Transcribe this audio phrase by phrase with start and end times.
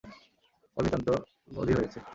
[0.77, 1.07] এ নিতান্ত
[1.57, 1.99] অধীর হইয়াছে।